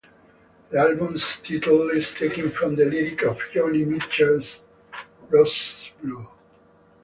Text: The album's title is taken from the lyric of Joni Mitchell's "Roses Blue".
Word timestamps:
The 0.71 0.79
album's 0.79 1.37
title 1.43 1.89
is 1.91 2.09
taken 2.09 2.49
from 2.49 2.75
the 2.75 2.85
lyric 2.85 3.21
of 3.21 3.37
Joni 3.53 3.85
Mitchell's 3.85 4.55
"Roses 5.29 5.91
Blue". 6.01 6.27